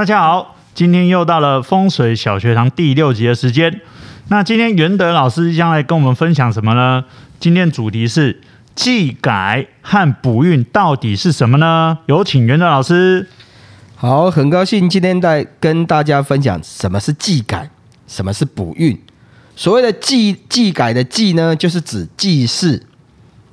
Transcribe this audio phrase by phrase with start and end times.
[0.00, 3.82] 大家好，今天又到了风水小学堂第六集的时间。
[4.28, 7.04] 那今天元德老师将来跟我们分享什么呢？
[7.38, 8.40] 今天主题是
[8.74, 11.98] 忌改和补运到底是什么呢？
[12.06, 13.28] 有请元德老师。
[13.94, 17.68] 好，很高兴今天在跟大家分享什么是忌改，
[18.06, 18.98] 什么是补运。
[19.54, 22.80] 所谓的忌忌改的忌呢，就是指忌事；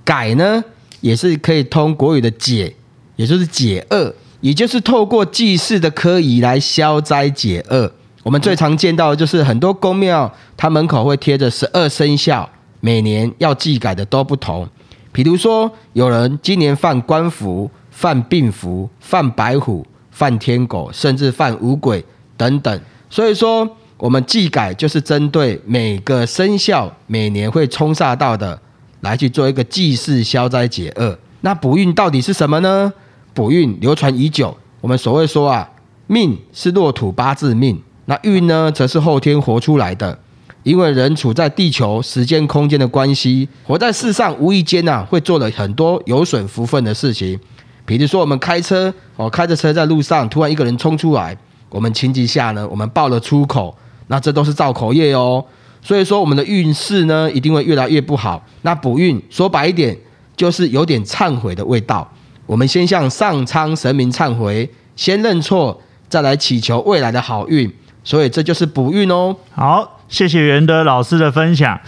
[0.05, 0.64] 改呢，
[1.01, 2.73] 也是可以通国语的解，
[3.18, 4.15] 也就是解厄。
[4.41, 7.91] 也就是透过祭祀的科仪来消灾解厄。
[8.23, 12.47] 我们最常见到的就是很多宫庙，它门口会贴着十二生肖，
[12.81, 14.68] 每年要忌改的都不同。
[15.11, 22.04] 比如说，有人今年犯官符、犯病符、犯白虎、犯天狗，甚至犯五鬼
[22.36, 22.81] 等等。
[23.09, 23.67] 所以说，
[23.97, 28.59] 我们忌改就是针对每个生肖每年会冲煞到的，
[29.00, 31.17] 来去做一个祭祀消灾解厄。
[31.42, 32.92] 那补运到底是什么呢？
[33.38, 35.70] 补运流传已久，我们所谓说啊，
[36.08, 40.18] 命是落土八字命，那运呢，则是后天活出来的。
[40.64, 47.40] 因为人处在地球时间空间的关系，活在世上无意间呐、啊，会做了很多有损福分的事情。
[47.86, 51.38] 比如说我们开车哦，开着车在路上，突然一个人冲出来，
[51.70, 53.78] 我们情急下呢，我们爆了粗口，
[54.08, 55.46] 那这都是造口业哦。
[55.84, 58.44] 所以说我们的运势呢，一定会越来越不好。
[58.64, 59.96] 那补运说白一点，
[60.36, 62.12] 就是有点忏悔的味道。
[62.48, 67.72] 我们先向上苍神明忏悔，先认错，再来祈求未来的好运，
[68.03, 69.36] 所以这就是补运哦。
[69.53, 71.80] 好，谢谢元德老师的分享。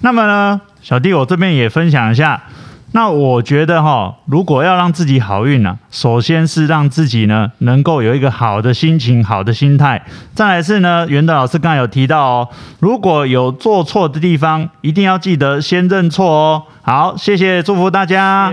[0.00, 2.42] 那么呢，小弟我这边也分享一下。
[2.96, 10.00] 那我觉得哈，如果要让自己好运呢、首先是让自己呢能够有一个好的心情、好的心态。
[10.32, 16.62] 再来是呢，袁德老师刚才有提到哦，如果有做错的地方，一定要记得先认错哦。
[16.82, 18.52] 好，谢谢，祝福大家。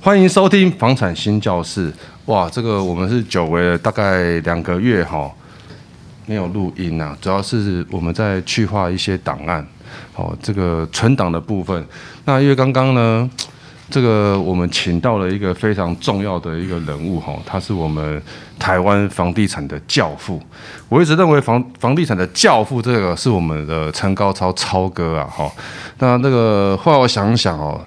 [0.00, 1.92] 欢迎收听房产新教室。
[2.26, 5.28] 哇，这个我们是久违了大概两个月哈，
[6.26, 9.66] 没有录音呐，主要是我们在去化一些档案，
[10.14, 11.84] 哦，这个存档的部分。
[12.24, 13.28] 那因为刚刚呢，
[13.90, 18.20] 这个我们请到了一个非常重要的一个人物哈，他是我们
[18.58, 20.40] 台湾房地产的教父。
[20.88, 25.50] 我一直认为房房地产的教父这个是我们的陈高超超哥啊哈。
[25.98, 27.80] 那那个后来我想想哦。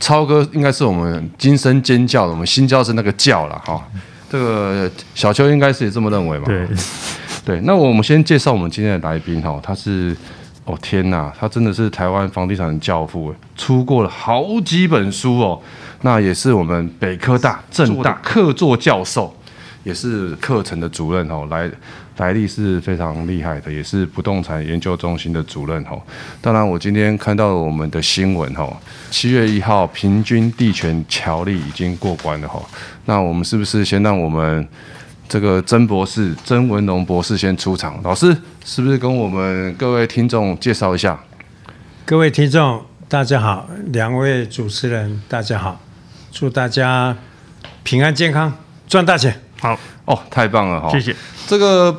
[0.00, 3.82] 超哥应该是我们惊声尖叫的，我们新教是那个叫了哈。
[4.28, 6.44] 这个小邱应该是也这么认为嘛？
[6.46, 6.66] 对，
[7.42, 7.60] 对。
[7.60, 10.14] 那我们先介绍我们今天的来宾哈，他是
[10.64, 15.60] 哦天呐，他真的是台湾房地产的教父，出过了好几本书哦。
[16.02, 19.34] 那也是我们北科大、政大客座教授，
[19.82, 21.70] 也是课程的主任哦，来。
[22.18, 26.00] 来历是非常厉害的，也是不动产研究中心的主任哦。
[26.40, 28.72] 当然，我今天看到我们的新闻哦，
[29.10, 32.62] 七月一号平均地权条例已经过关了哦。
[33.06, 34.64] 那我们是不是先让我们
[35.28, 38.00] 这个曾博士曾文龙博士先出场？
[38.04, 38.32] 老师
[38.66, 41.20] 是不是跟我们各位听众介绍一下？
[42.06, 45.78] 各位听众大家好，两位主持人大家好，
[46.32, 47.14] 祝大家
[47.82, 48.50] 平安健康，
[48.88, 49.38] 赚大钱。
[49.60, 50.88] 好哦，太棒了哈！
[50.90, 51.14] 谢谢。
[51.46, 51.94] 这个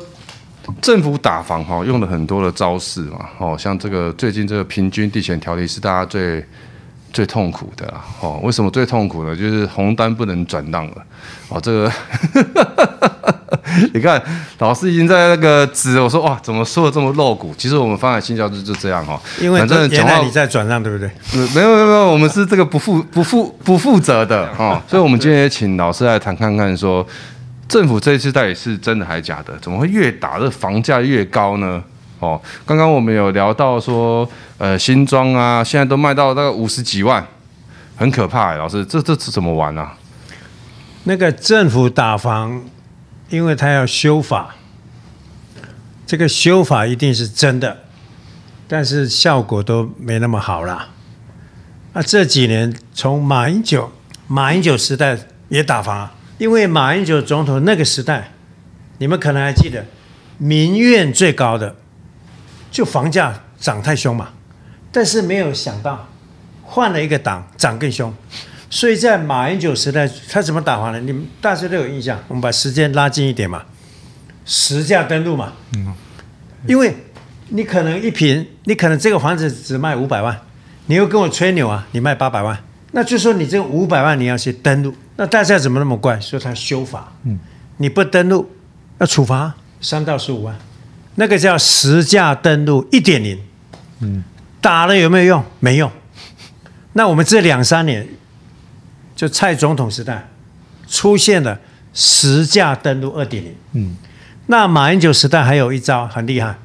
[0.82, 6.44] 政府打房哈，用了很多的招式嘛，哦，像这个最近这个平均地权条例是大家最
[7.12, 9.36] 最痛苦的啦，哦，为什么最痛苦呢？
[9.36, 11.06] 就是红单不能转让了，
[11.48, 11.92] 哦，这个
[13.94, 14.22] 你看
[14.58, 17.54] 老师已经在那个纸，我说哇，怎么说的这么露骨？
[17.58, 21.10] 其实我们房产星叫室就这样哈，因为反正原来你在转让，对不对？
[21.54, 27.06] 没有没有没有，我们是这个不负不负不负责的哦， 所以我们今天也请老师来谈看看说。
[27.68, 29.52] 政府这一次到底是真的还是假的？
[29.60, 31.82] 怎么会越打这房价越高呢？
[32.20, 34.24] 哦，刚刚我们有聊到说，
[34.56, 37.26] 呃，新庄啊，现在都卖到大概五十几万，
[37.96, 38.54] 很可怕。
[38.54, 39.94] 老师，这这是怎么玩啊？
[41.02, 42.62] 那个政府打房，
[43.28, 44.56] 因为他要修法，
[46.06, 47.84] 这个修法一定是真的，
[48.68, 50.90] 但是效果都没那么好啦。
[51.92, 53.90] 那这几年从马英九，
[54.28, 55.18] 马英九时代
[55.48, 56.10] 也打房。
[56.38, 58.32] 因为马英九总统那个时代，
[58.98, 59.86] 你们可能还记得，
[60.36, 61.74] 民怨最高的
[62.70, 64.28] 就房价涨太凶嘛。
[64.92, 66.06] 但是没有想到，
[66.62, 68.14] 换了一个党，涨更凶。
[68.68, 71.00] 所以在马英九时代，他怎么打房呢？
[71.00, 72.18] 你们大家都有印象。
[72.28, 73.62] 我们把时间拉近一点嘛，
[74.44, 75.52] 实价登录嘛。
[75.76, 75.94] 嗯。
[76.66, 76.92] 因为
[77.50, 80.36] 你可能一平，你可能这个房子只卖五百万，
[80.86, 82.58] 你又跟我吹牛啊，你卖八百万，
[82.90, 84.92] 那就说你这个五百万你要去登录。
[85.14, 86.18] 那大家怎么那么怪？
[86.18, 87.38] 说他修法，嗯，
[87.76, 88.50] 你不登录，
[88.98, 90.58] 要处罚三到十五万，
[91.14, 93.38] 那个叫实价登录一点零，
[94.00, 94.24] 嗯，
[94.60, 95.44] 打了有没有用？
[95.60, 95.88] 没用。
[96.94, 98.08] 那我们这两三年，
[99.16, 100.28] 就蔡总统时代
[100.86, 101.58] 出现了
[101.92, 103.96] 实价登录二点零，嗯，
[104.46, 106.58] 那马英九时代还有一招很厉害，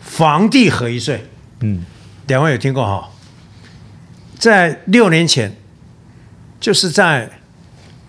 [0.00, 1.28] 房地合一税。
[1.60, 1.84] 嗯，
[2.26, 3.10] 两位有听过哈？
[4.38, 5.54] 在六年前，
[6.58, 7.30] 就是在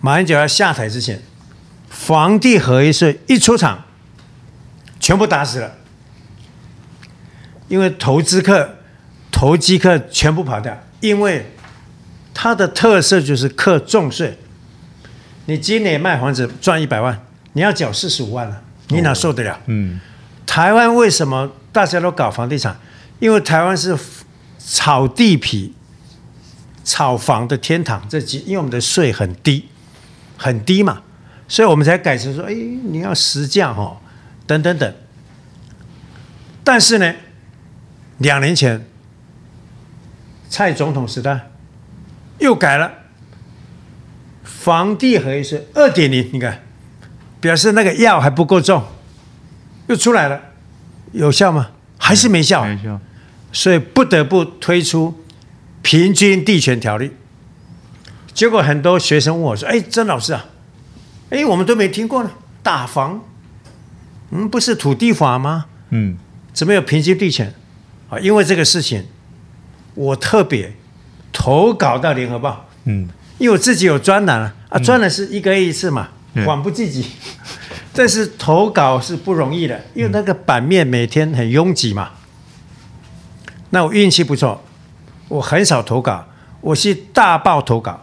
[0.00, 1.20] 马英九要下台之前，
[1.90, 3.84] 房地合一税一出场，
[4.98, 5.74] 全部打死了，
[7.68, 8.76] 因为投资客、
[9.30, 11.52] 投机客全部跑掉，因为
[12.32, 14.38] 它的特色就是课重税。
[15.46, 17.24] 你今年卖房子赚一百万，
[17.54, 19.58] 你要缴四十五万了，你哪受得了？
[19.66, 20.00] 嗯，
[20.46, 22.78] 台湾为什么大家都搞房地产？
[23.18, 23.98] 因为台湾是
[24.58, 25.74] 炒地皮、
[26.84, 28.06] 炒房的天堂。
[28.08, 29.68] 这几，因为我们的税很低，
[30.36, 31.02] 很低嘛，
[31.48, 34.00] 所以我们才改成说，哎，你要实价哈，
[34.46, 34.94] 等等等。
[36.62, 37.12] 但是呢，
[38.18, 38.86] 两年前
[40.48, 41.49] 蔡总统时代
[42.40, 42.92] 又改了。
[44.42, 46.62] 房地合一税二点零，你看，
[47.40, 48.84] 表示那个药还不够重，
[49.86, 50.40] 又出来了，
[51.12, 51.70] 有效吗？
[51.96, 52.64] 还是没效？
[52.64, 53.00] 没效。
[53.52, 55.24] 所以不得不推出
[55.82, 57.12] 平均地权条例。
[58.32, 60.46] 结果很多学生问我说：“哎，曾老师啊，
[61.30, 62.30] 哎，我们都没听过呢，
[62.62, 63.24] 打房，
[64.30, 65.66] 嗯，不是土地法吗？
[65.90, 66.16] 嗯，
[66.52, 67.52] 怎么有平均地权？
[68.08, 69.06] 啊，因为这个事情，
[69.94, 70.74] 我特别
[71.40, 72.66] 投稿到联合报。
[72.84, 73.08] 嗯。”
[73.40, 76.10] 因为我自己有专栏啊，啊，专栏是一个月一次嘛，
[76.44, 77.06] 缓不济急。
[77.94, 82.10] 但是投稿是不容易的，因为那个版面每天很拥挤嘛。
[83.70, 84.62] 那我运气不错，
[85.28, 86.26] 我很少投稿，
[86.60, 88.02] 我是大报投稿，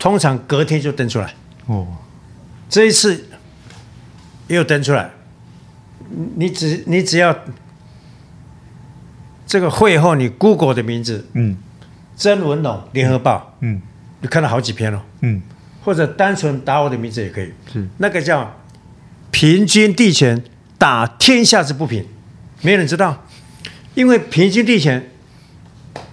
[0.00, 1.34] 通常隔天就登出来。
[1.66, 1.86] 哦，
[2.68, 3.28] 这一次
[4.48, 5.12] 又登出来，
[6.34, 7.32] 你只你只要
[9.46, 11.56] 这个会后你 Google 的名字，嗯，
[12.18, 13.80] 曾文龙联合报，嗯。
[14.20, 15.40] 你看了好几篇了，嗯，
[15.84, 18.52] 或者单纯打我的名字也可以，是那个叫
[19.30, 20.42] “平均地权
[20.76, 22.04] 打天下之不平”，
[22.62, 23.24] 没人知道，
[23.94, 25.08] 因为平均地权，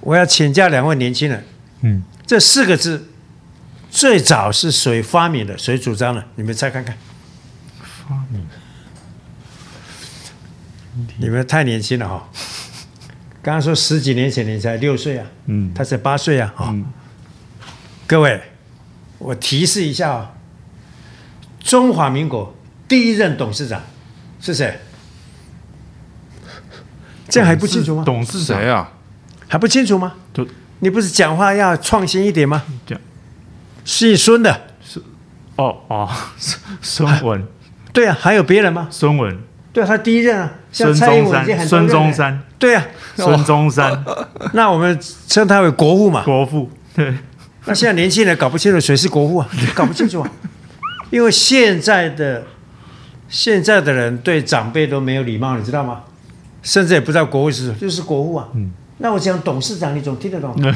[0.02, 1.44] 我要请教两位年轻人，
[1.82, 3.10] 嗯，这四个字
[3.90, 5.58] 最早是谁发明的？
[5.58, 6.24] 谁主张的？
[6.36, 6.96] 你们猜看看。
[7.80, 8.46] 发明？
[11.18, 12.30] 你们太年轻了哈！
[13.46, 16.84] 刚刚说十几年前你才六岁啊，嗯，他才八岁啊，哈、嗯。
[18.08, 18.42] 各位，
[19.20, 20.34] 我提示一下啊，
[21.60, 22.56] 中华民国
[22.88, 23.84] 第一任董事长
[24.42, 24.80] 是谁？
[27.30, 28.04] 这样还不清楚吗？
[28.04, 28.92] 董事长谁啊？
[29.48, 30.14] 还不清楚吗？
[30.80, 32.64] 你不是讲话要创新一点吗？
[32.88, 33.00] 讲，
[33.84, 34.60] 姓孙的。
[34.84, 35.00] 是，
[35.58, 36.10] 哦哦，
[36.82, 37.46] 孙文。
[37.94, 38.88] 对啊，还有别人吗？
[38.90, 39.40] 孙文。
[39.72, 40.52] 对啊，他第一任啊。
[40.72, 41.68] 孙中山。
[41.68, 42.42] 孙中山。
[42.58, 42.86] 对啊，
[43.16, 44.04] 孙中山。
[44.54, 46.24] 那我们称他为国父嘛？
[46.24, 46.70] 国父。
[46.96, 47.14] 对。
[47.66, 50.32] 那现在年轻人搞不清楚谁是国父啊， 搞不清楚啊，
[51.10, 52.44] 因为现在的
[53.28, 56.02] 现在的人对长辈都没有礼貌，你知道吗？
[56.62, 58.48] 甚至也不知道国父是谁，就是国父啊。
[58.54, 58.72] 嗯。
[59.00, 60.54] 那我讲董事长，你总听得懂？
[60.64, 60.74] 嗯、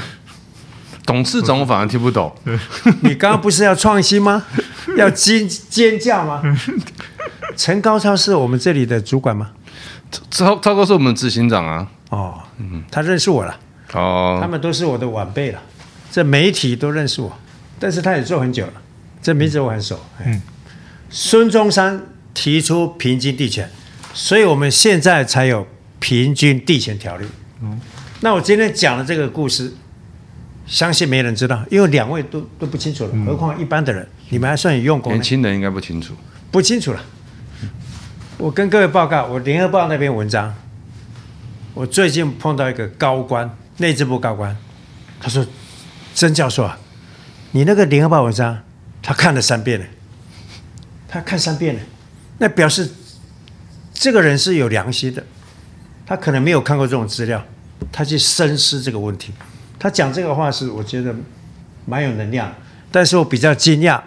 [1.06, 2.36] 董事长我反而听不懂。
[3.02, 4.44] 你刚刚不是要创新吗？
[4.98, 6.42] 要尖尖叫吗？
[7.56, 9.52] 陈高超是我们这里的主管吗？
[10.32, 11.88] 超超哥是我们执行长啊。
[12.10, 13.60] 哦，嗯，他认识我了。
[13.94, 14.40] 哦。
[14.42, 15.62] 他们都是我的晚辈了。
[16.12, 17.31] 这媒体都认识我，
[17.80, 18.74] 但是他也做很久了，
[19.22, 20.00] 这名字我很熟。
[20.26, 20.42] 嗯，
[21.10, 22.02] 孙中山
[22.33, 23.69] 提出平均地权，
[24.12, 25.68] 所以我们现在才有
[26.00, 27.28] 平均地权条例。
[27.62, 27.80] 嗯，
[28.22, 29.72] 那我今天讲的这个故事，
[30.66, 35.14] 相信没人知道，因为两位都都不清楚了，何况一般的人，你们还算有用功。
[35.14, 36.16] 年轻人应该不清楚，
[36.50, 37.00] 不清楚了。
[38.40, 40.56] 我跟各位报告，我联合报那篇文章，
[41.74, 44.56] 我最近碰到一个高官，内政部高官，
[45.19, 45.46] 他说。
[46.16, 46.78] 曾教授啊，
[47.52, 48.62] 你那个联合报文章，
[49.02, 49.86] 他看了三遍了，
[51.08, 51.81] 他看三遍了，
[52.40, 52.90] 那表示
[53.94, 55.24] 这个人是有良心的，
[56.06, 57.42] 他可能没有看过这种资料，
[57.90, 59.31] 他去深思这个问题。
[59.78, 61.16] 他讲这个话是我觉得
[61.86, 62.54] 蛮有能量，
[62.92, 64.02] 但是我比较惊讶，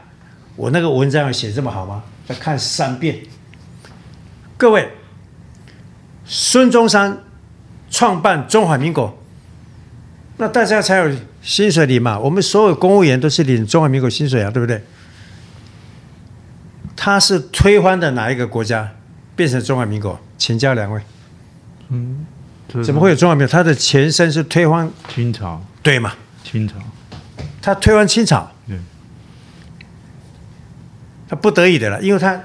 [0.56, 2.02] 我那个文章要写这么好吗？
[2.28, 3.18] 他看三遍。
[4.62, 4.92] 各位，
[6.24, 7.18] 孙中山
[7.90, 9.18] 创办中华民国，
[10.36, 11.12] 那大家才有。
[11.42, 14.80] 薪水领嘛，我们所有公务员都是领中华民国薪水啊，对不对？
[16.94, 18.88] 他是推翻的哪一个国家
[19.34, 20.16] 变成中华民国？
[20.38, 21.02] 请教两位。
[21.88, 22.24] 嗯，
[22.84, 23.50] 怎么会有中华民国？
[23.50, 26.12] 他的前身是推翻清朝，对吗？
[26.44, 26.74] 清朝，
[27.60, 28.78] 他推翻清朝，对，
[31.28, 32.40] 他不得已的了，因为他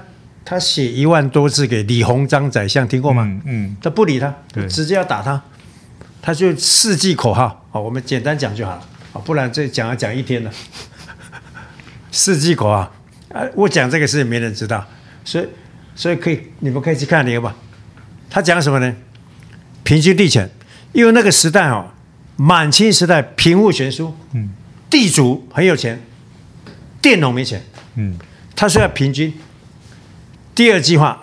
[0.50, 3.22] 他写一万多字给李鸿章宰相，听过吗？
[3.24, 4.34] 嗯，嗯，他不理他，
[4.66, 5.38] 直接要打他。
[6.22, 10.50] 他就四句口号，好，我们简单讲就好了，啊，不然这讲要讲一天了。
[12.10, 12.90] 四句口号，
[13.30, 14.82] 啊，我讲这个事没人知道，
[15.22, 15.46] 所以
[15.94, 17.54] 所以可以你们可以去看那个吧。
[18.30, 18.96] 他讲什么呢？
[19.84, 20.48] 平均地权，
[20.94, 21.90] 因为那个时代哦，
[22.36, 24.48] 满清时代贫富悬殊，嗯，
[24.88, 26.00] 地主很有钱，
[27.02, 27.62] 佃农没钱，
[27.96, 28.18] 嗯，
[28.56, 29.30] 他说要平均。
[30.58, 31.16] 第二计划，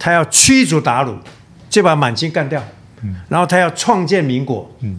[0.00, 1.14] 他要驱逐鞑虏，
[1.70, 2.60] 就把满清干掉，
[3.04, 4.98] 嗯，然后他要创建民国，嗯，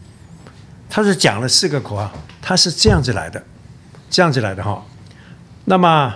[0.89, 2.10] 他是讲了四个口号，
[2.41, 3.44] 他是这样子来的，
[4.10, 4.82] 这样子来的哈。
[5.65, 6.15] 那么，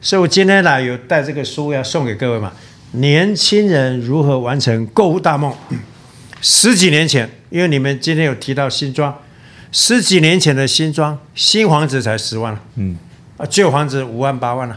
[0.00, 2.52] 所以我今天呢有带这个书要送给各位嘛，
[2.90, 5.54] 年轻人如何完成购物大梦。
[6.40, 9.16] 十几年前，因为你们今天有提到新庄，
[9.70, 12.98] 十几年前的新庄新房子才十万了，嗯，
[13.36, 14.76] 啊，旧房子五万八万了，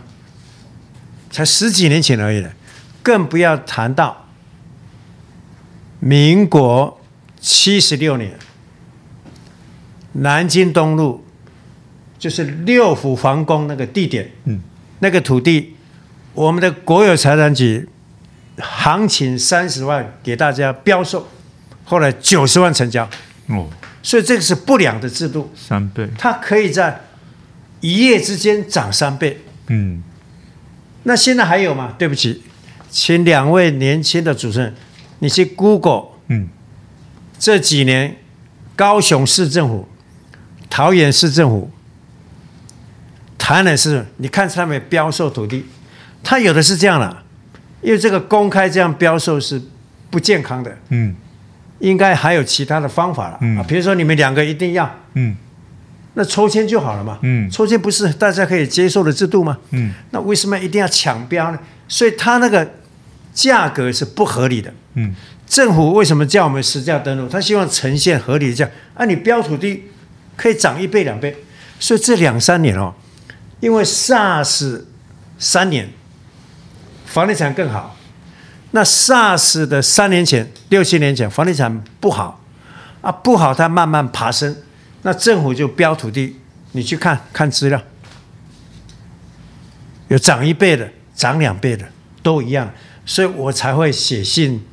[1.29, 2.51] 才十几年前而已了，
[3.03, 4.27] 更不要谈到
[5.99, 6.99] 民国
[7.39, 8.37] 七十六年，
[10.13, 11.25] 南京东路
[12.17, 14.61] 就是六府皇宫那个地点，嗯，
[14.99, 15.75] 那个土地，
[16.33, 17.87] 我们的国有财产局
[18.57, 21.27] 行情三十万给大家标售。
[21.85, 23.09] 后来九十万成交，
[23.47, 23.67] 哦，
[24.03, 27.01] 所以这个是不良的制度，三倍，它可以在
[27.79, 30.03] 一夜之间涨三倍，嗯，
[31.03, 31.95] 那现在还有吗？
[31.97, 32.43] 对不起，
[32.89, 34.75] 请两位年轻的主持人，
[35.19, 36.47] 你去 Google，嗯，
[37.37, 38.17] 这几年
[38.75, 39.87] 高雄市政府、
[40.69, 41.71] 桃园市政府、
[43.37, 45.65] 台南市，你看上面标售土地，
[46.23, 47.23] 他有的是这样了，
[47.81, 49.61] 因为这个公开这样标售是
[50.09, 51.15] 不健康的，嗯。
[51.79, 55.33] 应该还有其他的方法了，嗯、啊，比如说你们两个一定要，嗯，
[56.19, 59.57] 那抽签就好了嘛，嗯，抽签不是大家可以接受的制度吗？
[59.71, 61.59] 嗯，那为什么一定要抢标呢？
[61.87, 62.69] 所以它那个
[63.33, 65.15] 价格是不合理的，嗯，
[65.47, 67.29] 政府为什么叫我们实价登录？
[67.29, 69.85] 他希望呈现合理的价，啊，你标土地
[70.35, 71.33] 可以涨一倍两倍，
[71.79, 72.93] 所以这两三年哦，
[73.61, 74.81] 因为 SARS
[75.37, 75.89] 三年
[77.05, 77.95] 房地产更好。
[78.71, 82.43] 那 SARS 的三年前、六七年前，房地产不好
[82.99, 84.53] 啊，不好，它慢慢爬升，
[85.01, 86.35] 那政府就标土地，
[86.73, 87.81] 你去看看资料，
[90.07, 91.87] 有涨一倍的，涨两倍的，
[92.21, 92.71] 都一样，
[93.05, 94.63] 所以我才会写信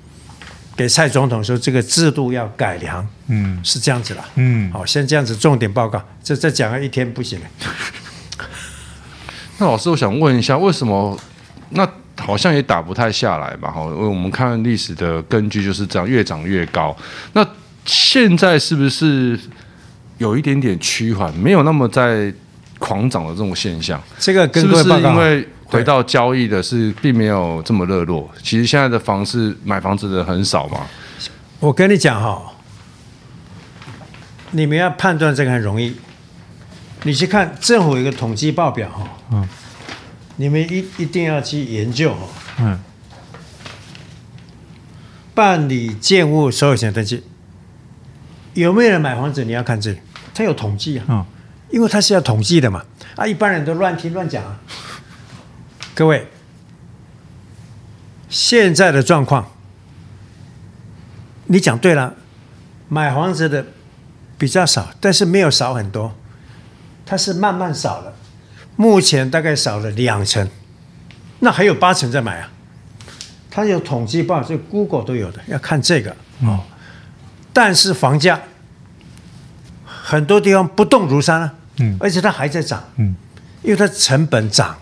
[0.76, 7.46] 给蔡总统说，这个制度要改良，嗯，是这样子啦，嗯，好，先这样子重点报告，这再讲了一天不行了。
[9.58, 11.18] 那老师，我想问一下，为什么
[11.70, 11.88] 那？
[12.18, 13.70] 好像也打不太下来吧？
[13.70, 16.96] 哈，因为我们看历史的根据就是这样，越涨越高。
[17.34, 17.46] 那
[17.84, 19.38] 现在是不是
[20.18, 22.32] 有一点点趋缓，没有那么在
[22.78, 24.02] 狂涨的这种现象？
[24.18, 28.30] 这个跟各位报告，是不是因为回到交易的是并没有这么热络？
[28.42, 30.80] 其实现在的房市买房子的很少嘛。
[31.58, 32.52] 我跟你讲哈，
[34.50, 35.96] 你们要判断这个很容易，
[37.04, 39.08] 你去看政府有一个统计报表哈。
[39.32, 39.48] 嗯。
[40.36, 42.28] 你们一一定要去研究哦。
[42.60, 42.78] 嗯。
[45.34, 47.22] 办理建物所有权登记，
[48.54, 49.44] 有没有人买房子？
[49.44, 49.98] 你要看这里，
[50.36, 51.04] 它有统计啊。
[51.08, 51.26] 嗯。
[51.70, 52.84] 因为他是要统计的嘛。
[53.16, 54.60] 啊，一般人都乱听乱讲啊。
[55.94, 56.28] 各位，
[58.28, 59.50] 现在的状况，
[61.46, 62.14] 你讲对了，
[62.88, 63.66] 买房子的
[64.38, 66.14] 比较少，但是没有少很多，
[67.04, 68.14] 它是慢慢少了。
[68.76, 70.48] 目前大概少了两成，
[71.40, 72.50] 那还有八成在买啊。
[73.50, 76.60] 他有统计报，这 Google 都有的，要看这个哦。
[77.52, 78.40] 但是房价
[80.08, 83.16] 很多地方不动如山啊，嗯，而且它还在涨，嗯，
[83.62, 84.76] 因为它成本涨。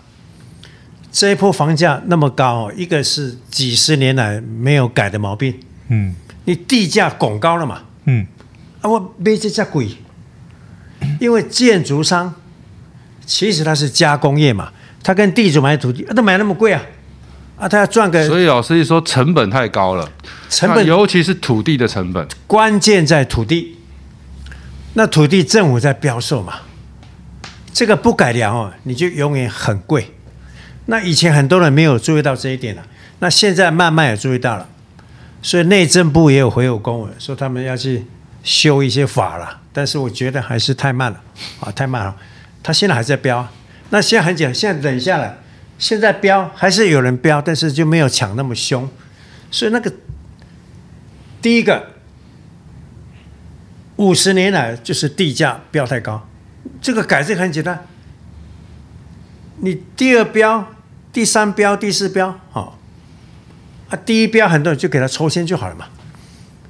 [1.11, 6.13] 这一波房价那么高，一个是几十年来没有改的毛病，嗯，
[6.43, 8.27] 你地价拱高了嘛，嗯，
[8.81, 9.87] 啊，我卖这价贵，
[11.19, 12.35] 因为建筑商。
[13.25, 16.79] 其实它是加工业嘛，他跟地主买土地，他买那么贵啊，
[17.57, 18.23] 啊，他要赚个。
[18.27, 20.07] 所以老师一说成本太高了，
[20.51, 23.74] 成本尤其是土地的成本，关键在土地。
[24.95, 26.55] 那土地政府在标售嘛，
[27.73, 30.13] 这个不改良哦，你就永远很贵。
[30.87, 32.85] 那以前很多人没有注意到这一点了，
[33.19, 34.67] 那现在慢慢也注意到了，
[35.41, 38.05] 所以内政部也有回有公文说他们要去
[38.43, 41.21] 修一些法了，但是我觉得还是太慢了，
[41.59, 42.15] 啊，太慢了。
[42.63, 43.47] 他现在还在标，
[43.89, 45.37] 那现在很简，现在等下来，
[45.77, 48.89] 现在标还是有人标，但是就没有抢那么凶，
[49.51, 49.91] 所以那个
[51.41, 51.94] 第一个
[53.97, 56.27] 五十年来就是地价不要太高，
[56.81, 57.85] 这个改正很简单，
[59.57, 60.73] 你第二标、
[61.11, 62.77] 第三标、第四标，好，
[63.89, 65.85] 啊，第一标很多人就给他抽签就好了嘛，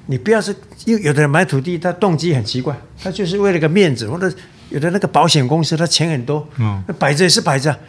[0.05, 0.55] 你不要是
[0.85, 4.33] 因为有的人买土地，他动机很奇怪，他就是为了个面子或者。
[4.71, 7.79] 有的那个保险公司，他钱很多，嗯，摆着也是摆着，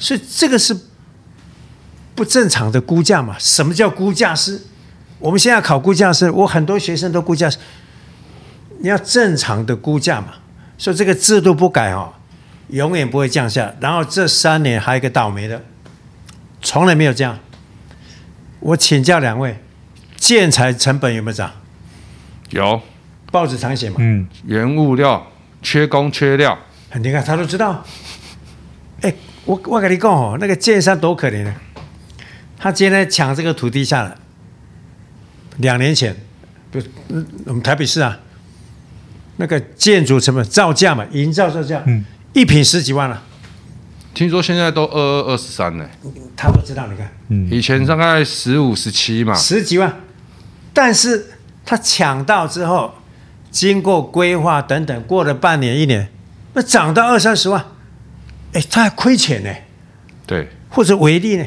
[0.00, 0.76] 所以这个是
[2.12, 3.36] 不正常的估价嘛。
[3.38, 4.60] 什么叫估价师？
[5.20, 7.56] 我们现在考估价师，我很多学生都估价师。
[8.78, 10.34] 你要正常的估价嘛，
[10.76, 12.12] 所以这个制度不改哦，
[12.68, 13.74] 永远不会降下。
[13.80, 15.62] 然后这三年还有一个倒霉的，
[16.60, 17.38] 从来没有这样。
[18.60, 19.58] 我请教两位，
[20.16, 21.50] 建材成本有没有涨？
[22.50, 22.80] 有，
[23.30, 23.96] 报纸常写嘛。
[23.98, 25.26] 嗯，原物料
[25.62, 26.58] 缺工缺料，
[26.94, 27.84] 你看他都知道。
[29.02, 29.14] 哎，
[29.44, 31.54] 我我跟你讲哦，那个建商多可怜呢，
[32.58, 34.14] 他今天抢这个土地下来，
[35.58, 36.16] 两年前，
[36.70, 36.80] 不，
[37.46, 38.18] 我们台北市啊。
[39.36, 43.22] 那个建筑成本造价嘛，营造造价，嗯，一平十几万了。
[44.14, 45.86] 听说现在都二二二十三呢。
[46.34, 49.94] 他不知道，你看，嗯，以前大概十五十七嘛，十几万。
[50.72, 51.26] 但是
[51.64, 52.94] 他抢到之后，
[53.50, 56.08] 经过规划等等，过了半年一年，
[56.54, 57.62] 那涨到二三十万，
[58.54, 59.50] 哎，他还亏钱呢。
[60.26, 61.44] 对，或者违例呢，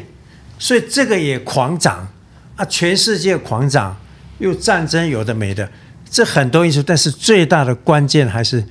[0.60, 2.08] 所以这个也狂涨
[2.56, 3.98] 啊，全世界狂涨，
[4.38, 5.68] 又战争有的没的。
[6.10, 8.64] 这很多因素，但是最大的关键还是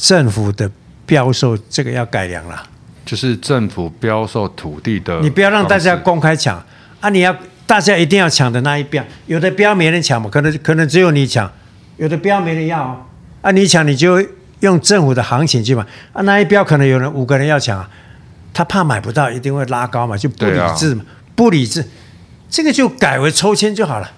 [0.00, 0.70] 政府的
[1.04, 2.62] 标售，这个要改良了。
[3.04, 6.62] 就是政府标售土地的，你不要让大家公开抢
[7.00, 7.08] 啊！
[7.08, 7.34] 你要
[7.66, 11.50] 大家一定要抢的那一标，有的标没人抢嘛，可能可能只有你抢，
[11.96, 13.02] 有的标没人要哦。
[13.40, 14.22] 啊，你抢你就
[14.60, 15.86] 用政府的行情去嘛。
[16.12, 17.88] 啊，那一标可能有人五个人要抢，啊
[18.52, 21.86] 他怕买不到，一定会拉高嘛，就不理智嘛，不理智，
[22.50, 24.10] 这个就改为抽签就好了。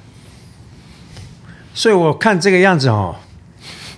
[1.72, 3.14] 所以我看这个样子哦，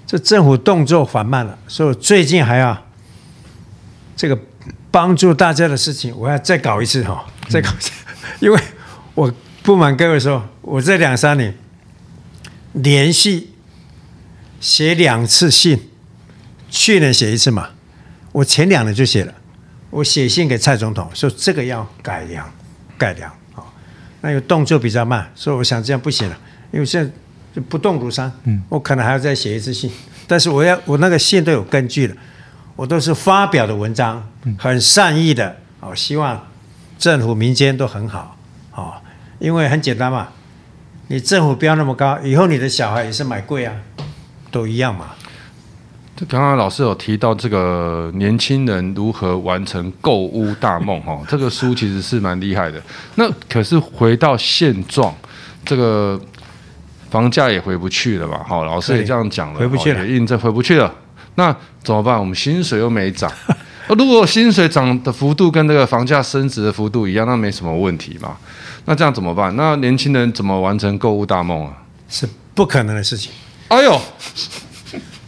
[0.06, 2.86] 这政府动作缓慢了，所以我最近还要
[4.14, 4.38] 这个
[4.90, 7.90] 帮助大家的事情，我要再搞一次哈，再搞一次，
[8.40, 8.60] 因为
[9.14, 11.56] 我不瞒各位说，我这两三年
[12.74, 13.50] 连续
[14.60, 15.90] 写两次信，
[16.70, 17.70] 去年写一次嘛，
[18.32, 19.32] 我前两年就写了，
[19.88, 22.48] 我写信给蔡总统说这个要改良，
[22.98, 23.64] 改良啊，
[24.20, 26.38] 那个动作比较慢，所以我想这样不行了，
[26.70, 27.10] 因为现在。
[27.54, 29.90] 就不动如山，嗯，我可能还要再写一次信，
[30.26, 32.16] 但是我要我那个信都有根据的，
[32.74, 34.26] 我都是发表的文章，
[34.58, 36.46] 很善意的，哦，希望
[36.98, 38.38] 政府民间都很好，
[38.74, 38.94] 哦，
[39.38, 40.28] 因为很简单嘛，
[41.08, 43.74] 你政府标那么高，以后你的小孩也是买贵啊，
[44.50, 45.10] 都一样嘛。
[46.16, 52.82] 这刚刚老师有提到这个年轻人如何完成购屋大梦，哈，这个书其实是蛮厉害的。
[53.16, 55.14] 那可是回到现状，
[55.66, 56.18] 这个。
[57.12, 58.40] 房价也回不去了嘛？
[58.48, 60.90] 好，老师也这样讲了，回不去了，也印证回不去了。
[61.34, 62.18] 那怎么办？
[62.18, 63.30] 我们薪水又没涨。
[63.88, 68.38] 如果薪水涨的幅度跟这个房价升值的幅度一样，那没什么问题嘛？
[68.86, 69.54] 那这样怎么办？
[69.56, 71.74] 那年轻人怎么完成购物大梦啊？
[72.08, 73.30] 是不可能的事情。
[73.68, 74.00] 哎呦，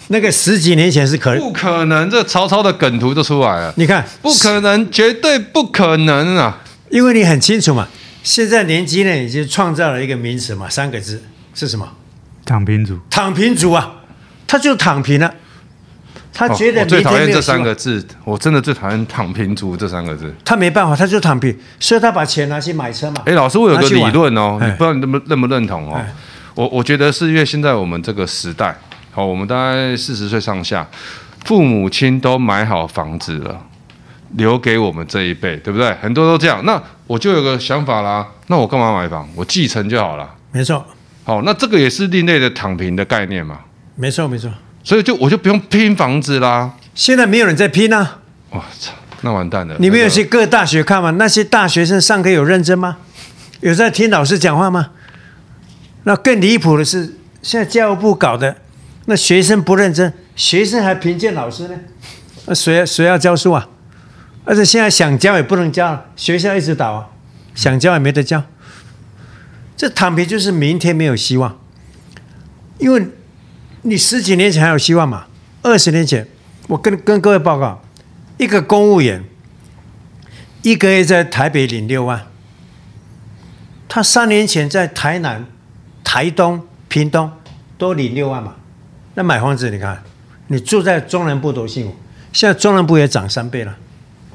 [0.09, 3.75] 那个十几年前是可不可能，这曹操的梗图都出来了。
[3.77, 6.63] 你看，不可能，绝对不可能啊！
[6.89, 7.87] 因为你很清楚嘛，
[8.23, 11.23] 现在年轻人已经创造了一个名词嘛，三个字。
[11.55, 11.89] 是什么？
[12.45, 12.99] 躺平族。
[13.09, 13.95] 躺平族啊，
[14.47, 15.33] 他就躺平了。
[16.37, 20.35] 他觉得、哦、我最讨厌这三个字，我真的最讨厌“躺平族”这三个字。
[20.45, 23.23] 他没办法，他就躺平，所以他把钱拿去买车嘛。
[23.25, 26.05] 哎，老师，我有个理论哦，你不知道你认不认不认同哦？
[26.57, 28.77] 我我觉得是因为现在我们这个时代，
[29.13, 30.85] 好，我们大概四十岁上下，
[31.45, 33.57] 父母亲都买好房子了，
[34.33, 35.95] 留给我们这一辈，对不对？
[36.03, 36.61] 很多都这样。
[36.65, 39.29] 那我就有个想法啦，那我干嘛买房？
[39.37, 40.29] 我继承就好了。
[40.51, 40.85] 没错。
[41.25, 43.61] 好，那这个也是另类的躺平的概念嘛？
[43.97, 44.51] 没错，没错。
[44.83, 46.71] 所以就我就不用拼房子啦。
[46.95, 48.19] 现在没有人在拼啊！
[48.51, 49.75] 我操，那完蛋了。
[49.79, 51.11] 你们有去各大学看吗？
[51.13, 52.99] 那些大学生上课有认真吗？
[53.61, 54.91] 有在听老师讲话吗？
[56.03, 58.55] 那更离谱的是，现在教育部搞的，
[59.07, 61.75] 那学生不认真，学生还评鉴老师呢。
[62.45, 63.67] 那谁谁要教书啊？
[64.45, 67.07] 而且现在想教也不能教了，学校一直倒啊，
[67.55, 68.43] 想教也没得教。
[69.77, 71.59] 这躺平就是明天没有希望，
[72.79, 73.09] 因为
[73.83, 75.27] 你十几年前还有希望嘛？
[75.63, 76.27] 二十年前，
[76.69, 77.83] 我跟跟各位报告，
[78.39, 79.25] 一个公务员
[80.63, 82.27] 一个月在台北领六万，
[83.89, 85.45] 他三年前在台南、
[86.03, 87.31] 台东、屏东
[87.77, 88.55] 都领六万嘛。
[89.15, 90.03] 那买房子，你看，
[90.49, 91.97] 你住在中南部多幸福，
[92.33, 93.77] 现在中南部也涨三倍了。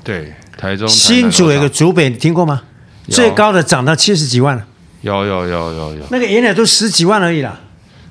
[0.03, 2.63] 对，台中、新竹有个竹北，你听过吗？
[3.07, 4.65] 最高的涨到七十几万了。
[5.01, 7.59] 有有有有有，那个原来都十几万而已啦。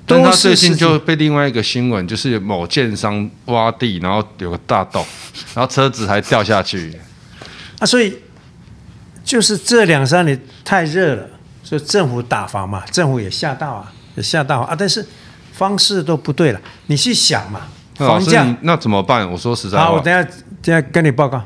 [0.05, 5.05] 但他最近就被另外一个新闻，就是某建商挖地，然后有个大洞，
[5.53, 6.91] 然后车子还掉下去。
[7.77, 8.17] 啊，所以
[9.23, 11.29] 就是这两三年太热了，
[11.63, 14.75] 所以政府打房嘛，政府也吓到啊，也吓到啊。
[14.75, 15.05] 但是
[15.53, 17.61] 方式都不对了，你去想嘛，
[17.95, 19.31] 房价那怎么办？
[19.31, 20.23] 我说实在话，好，我等下
[20.63, 21.39] 等下跟你报告，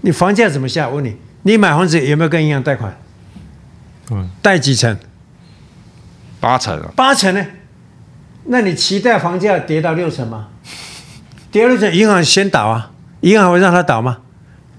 [0.00, 0.88] 你房价怎么下？
[0.88, 1.16] 我问你。
[1.42, 2.92] 你买房子有没有跟银行贷款？
[4.10, 4.96] 嗯，贷几成？
[6.40, 7.44] 八成啊，八成呢？
[8.44, 10.48] 那你期待房价跌到六成吗？
[11.50, 12.92] 跌六成，银行先倒啊？
[13.22, 14.18] 银行会让它倒吗？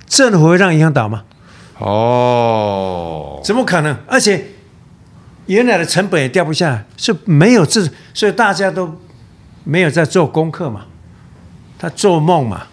[0.06, 1.24] 政府会让银行倒吗？
[1.80, 3.98] 哦，怎么可能？
[4.08, 4.46] 而且
[5.48, 9.00] 原来的成本也掉不下来，是没有这，所以大家都
[9.64, 10.86] 没有在做功课嘛，
[11.78, 12.68] 他做梦嘛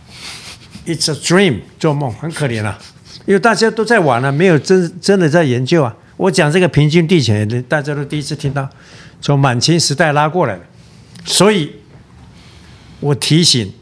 [0.86, 2.78] ，It's a dream，做梦很可怜啊，
[3.26, 5.96] 因为大家都在玩啊，没有真真的在研究啊。
[6.16, 8.68] 我讲这个平均地权，大家都第一次听到，
[9.20, 10.62] 从满清时代拉过来的，
[11.24, 11.72] 所以
[13.00, 13.72] 我提醒，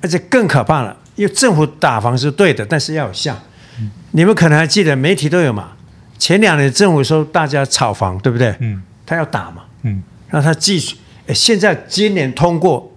[0.00, 0.96] 而且更可怕了。
[1.14, 3.38] 因为政府打房是对的，但是要有效。
[3.78, 5.72] 嗯、你们可能还记得，媒体都有嘛。
[6.18, 8.56] 前两年政府说大家炒房，对不对？
[8.60, 8.82] 嗯。
[9.04, 9.64] 他要打嘛。
[9.82, 10.02] 嗯。
[10.30, 10.96] 让他继续。
[11.26, 12.90] 哎，现在今年通过，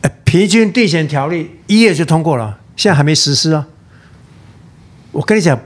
[0.00, 3.66] 哎，平均地权条例一月就通过了，现在还没实施啊。
[5.12, 5.58] 我跟你讲，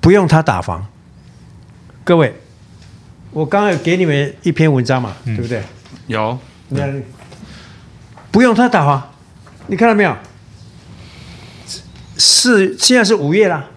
[0.00, 0.86] 不用他打房。
[2.04, 2.34] 各位，
[3.30, 5.62] 我刚刚有给你们一篇文章嘛，嗯、对不对？
[6.06, 6.38] 有。
[6.68, 7.02] 你看，
[8.30, 9.10] 不用他打房，
[9.66, 10.16] 你看到没有？
[12.16, 13.70] 四现在是五月了，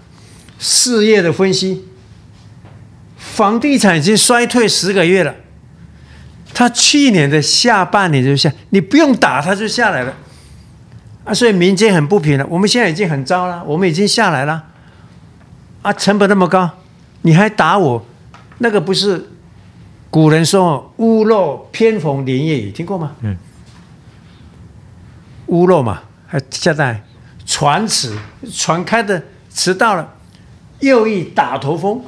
[0.60, 1.86] 四月的分析，
[3.18, 5.34] 房地产已经衰退十个月了。
[6.54, 10.14] 他去年的下半年就下，你不用打他就下来了，
[11.24, 12.46] 啊，所以民间很不平了。
[12.48, 14.66] 我们现在已经很糟了，我们已经下来了，
[15.88, 16.70] 啊，成本那么高，
[17.22, 18.06] 你还打我？
[18.58, 19.30] 那个不是
[20.10, 23.14] 古人说“屋漏偏逢连夜雨”，听过吗？
[23.22, 23.38] 嗯，
[25.46, 27.02] 屋漏嘛，还下在。
[27.46, 28.14] 船迟，
[28.52, 30.16] 船开的迟到了，
[30.82, 32.04] 又一打头风，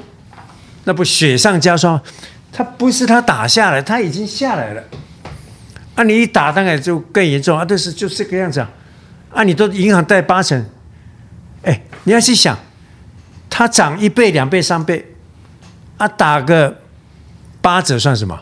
[0.84, 2.02] 那不雪上加霜。
[2.52, 4.84] 他不是他打下来，他已经下来了。
[5.96, 7.63] 啊，你一打当然就更严重啊！
[7.65, 8.70] 但是就这个样子啊，
[9.36, 10.65] 啊，你都银行贷八成，
[11.63, 12.60] 哎，你要去想，
[13.60, 15.06] 它涨一倍、两倍、三倍，
[15.98, 16.80] 啊，打个
[17.60, 18.39] 八折算什么？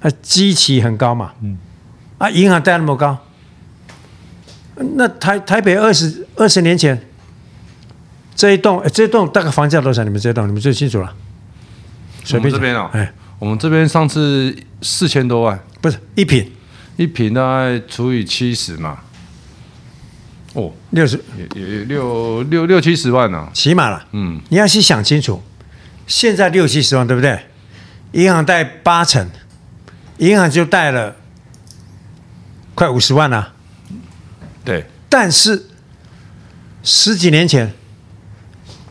[0.00, 1.58] 啊，基期很高嘛，嗯，
[2.18, 3.18] 啊，银行贷那么高。
[4.76, 7.04] 那台台北二十二十年前，
[8.36, 10.04] 这一栋这一栋大概房价多少？
[10.04, 11.12] 你们这栋你们最清楚了。
[12.22, 16.48] 随便这边哦，哎，我们这边上次四千多万，不是一平，
[16.96, 19.00] 一平大概除以七十嘛，
[20.58, 21.22] 哦，六十
[21.54, 24.04] 也也六六六七十万呢、啊，起码了。
[24.10, 25.40] 嗯，你要去想清楚，
[26.08, 27.38] 现在六七十万对不对？
[28.12, 29.30] 银行贷八成，
[30.16, 31.14] 银行就贷了
[32.74, 33.54] 快五十万了、啊。
[34.64, 35.68] 对，但是
[36.82, 37.72] 十几年前，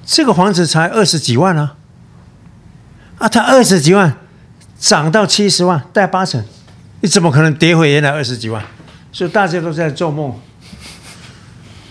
[0.05, 1.75] 这个房子才二十几万啊，
[3.17, 4.15] 啊，它二十几万
[4.79, 6.41] 涨到七十万，贷八成，
[7.01, 8.63] 你怎么可能跌回原来二十几万？
[9.11, 10.39] 所以大家都在做梦，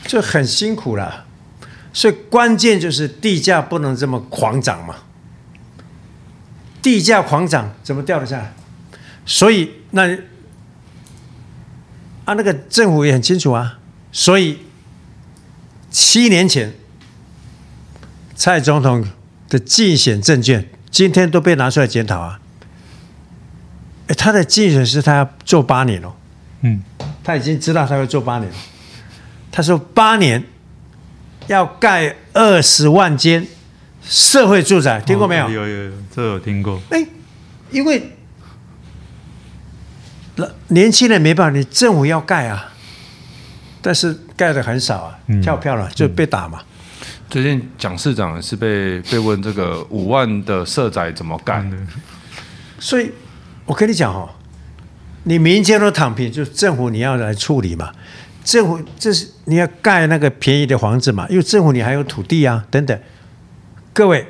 [0.06, 1.26] 就很辛苦了。
[1.92, 4.96] 所以关键就是地价不能这么狂涨嘛，
[6.82, 8.54] 地价狂涨怎么掉得下来？
[9.24, 10.16] 所以那。
[12.26, 13.78] 啊，那个政府也很清楚啊，
[14.10, 14.58] 所以
[15.92, 16.74] 七年前
[18.34, 19.06] 蔡总统
[19.48, 22.40] 的竞选政券今天都被拿出来检讨啊。
[24.08, 26.14] 哎，他的竞选是他要做八年哦，
[26.62, 26.82] 嗯，
[27.22, 28.50] 他已经知道他会做八年，
[29.56, 30.44] 他说八年
[31.46, 33.46] 要盖二十万间
[34.02, 35.48] 社会住宅，听过没有？
[35.48, 36.78] 有有有，这有听过。
[36.90, 37.02] 哎，
[37.70, 38.12] 因为。
[40.68, 42.70] 年轻人没办法，你政府要盖啊，
[43.80, 46.60] 但是盖的很少啊，跳票了就被打嘛。
[47.30, 51.76] 最近蒋市长是被被问这个五万的社宅怎么干的，
[52.78, 53.10] 所以
[53.64, 54.28] 我跟你讲哦，
[55.22, 57.90] 你民间都躺平，就政府你要来处理嘛。
[58.46, 62.96] 政府这是你要盖那个便宜的房子嘛，因为政府你还有土地啊等等。
[63.92, 64.24] 各位，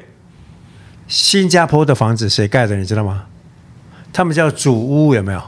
[1.07, 3.27] 新加坡的房子谁盖的你知道吗？
[4.15, 5.43] 他们叫祖屋，有没有？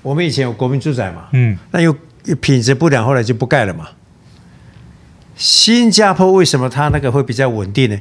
[0.00, 1.94] 我们以前有国民住宅嘛，嗯，那又
[2.40, 3.88] 品质不良，后来就不盖了嘛。
[5.36, 8.00] 新加坡为什么它那个会比较稳定呢？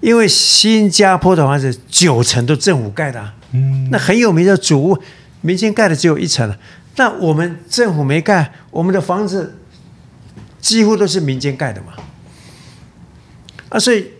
[0.00, 4.98] 因为新加坡的房子九成都政府盖的，啊，嗯，那很有名的祖屋，
[5.40, 6.58] 民间盖的只有一层了。
[6.96, 9.58] 那我们政府没盖，我们的房子
[10.60, 11.94] 几乎都是民间盖的嘛。
[13.68, 14.10] 啊，所以，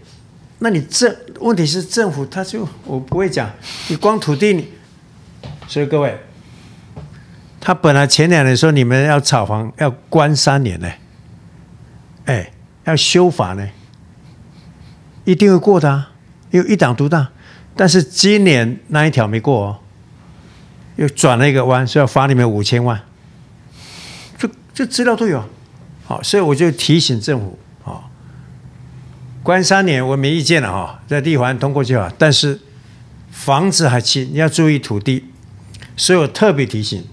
[0.58, 3.50] 那你政问题是政府他就我不会讲，
[3.88, 4.68] 你光土地你，
[5.68, 6.18] 所以各位。
[7.60, 10.90] 他本来前两年说你们要炒房要关三年呢，
[12.26, 12.52] 哎，
[12.84, 13.66] 要修法呢，
[15.24, 16.10] 一定会过的啊，
[16.50, 17.28] 因为一党独大。
[17.76, 19.78] 但是今年那一条没过哦，
[20.96, 23.00] 又转了一个弯，说要罚你们五千万，
[24.38, 25.44] 这这资料都有，
[26.04, 28.06] 好，所以我就提醒政府，啊，
[29.42, 32.10] 关三年我没意见了哈，在立法院通过就好。
[32.16, 32.60] 但是
[33.30, 35.24] 房子还轻，你要注意土地，
[35.96, 37.04] 所以我特别提醒，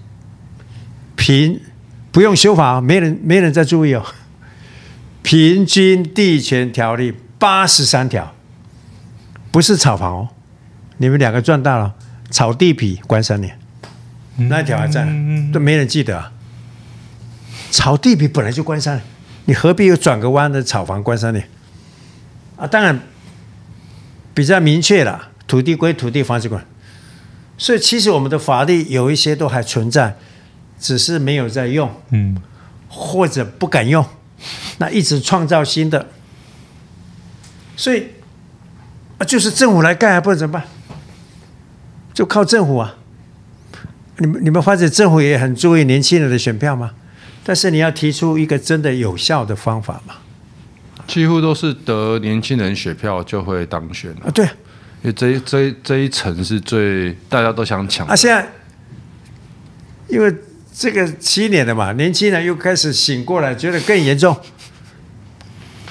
[1.16, 1.60] 平
[2.10, 4.04] 不用修法，没人没人在注意哦。
[5.22, 8.34] 平均地权条例八十三条，
[9.50, 10.28] 不是炒房哦，
[10.98, 11.94] 你们两个赚大了，
[12.30, 13.56] 炒地皮关三年，
[14.36, 15.04] 那一条还在，
[15.52, 16.32] 都没人记得啊。
[17.70, 19.00] 炒地皮本来就关山，
[19.44, 21.40] 你何必又转个弯的炒房关山呢？
[22.56, 23.00] 啊，当然
[24.34, 26.64] 比较明确了，土地归土地，房子管。
[27.58, 30.16] 所以其实我们的法律有一些都还存在，
[30.78, 32.36] 只是没有在用，嗯，
[32.88, 34.04] 或者不敢用，
[34.78, 36.08] 那一直创造新的。
[37.76, 38.08] 所以
[39.18, 40.64] 啊，就是政府来盖，还不能怎么办？
[42.12, 42.96] 就靠政府啊！
[44.18, 46.90] 你们你们发现政府也很注意年轻人的选票吗？
[47.44, 50.14] 但是你要提出一个真的有效的方法嘛？
[51.08, 54.30] 几乎都是得年轻人选票就会当选啊！
[54.32, 54.44] 对，
[55.02, 58.14] 因为这一这一这一层是最大家都想抢啊！
[58.14, 58.48] 现在
[60.06, 60.32] 因为
[60.72, 64.38] 这个七年了嘛，年轻人又开始醒过来，觉得更严重，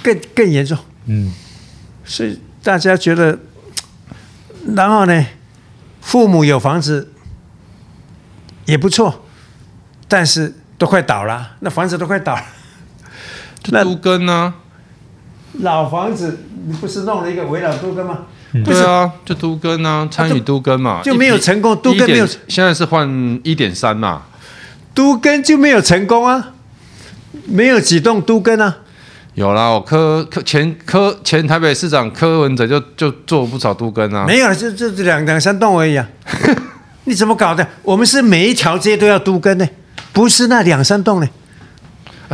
[0.01, 0.77] 更更严重。
[1.07, 1.33] 嗯，
[2.05, 3.37] 所以大家觉得，
[4.75, 5.25] 然后呢，
[5.99, 7.10] 父母有房子
[8.65, 9.25] 也不错，
[10.07, 10.55] 但是。
[10.81, 12.41] 都快倒了，那房子都快倒了。
[13.69, 14.51] 那都跟呢？
[15.59, 18.17] 老房子你不是弄了一个围绕都跟吗？
[18.53, 21.75] 嗯、对啊，就都跟啊，参与都跟嘛，就没有成功。
[21.83, 23.07] 都跟没有，现在是换
[23.43, 24.23] 一点三嘛，
[24.95, 26.53] 都跟就没有成功啊，
[27.45, 28.77] 没有几栋都跟啊。
[29.35, 34.25] 有啦，我柯柯前柯前台北市长柯文哲就就做不少都跟啊。
[34.25, 36.09] 没有，就就两两三栋而已啊。
[37.05, 37.67] 你怎么搞的？
[37.83, 39.67] 我们是每一条街都要都跟呢？
[40.13, 41.27] 不是那两三栋呢，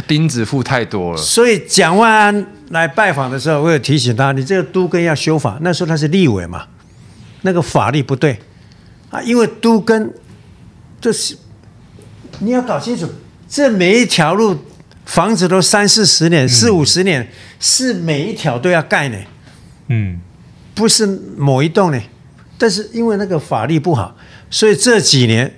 [0.08, 1.18] 钉子户太多了。
[1.18, 5.58] 所以蒋万安来拜访的时候，我有提醒他，你这个都根要修法。
[5.62, 6.66] 那时候他是立委嘛，
[7.44, 8.40] 那个法律不对
[9.10, 10.14] 啊，因为都根
[11.00, 11.38] 这是
[12.40, 13.08] 你要搞清楚，
[13.48, 14.58] 这每一条路
[15.06, 19.18] 房子都三四十年、四五十年，是每一条都要盖呢。
[19.88, 20.20] 嗯，
[20.76, 21.06] 不是
[21.38, 22.02] 某一栋呢，
[22.58, 24.16] 但是因为那个法律不好，
[24.50, 25.54] 所以这几年